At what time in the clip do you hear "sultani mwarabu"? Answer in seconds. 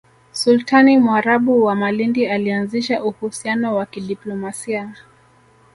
0.31-1.63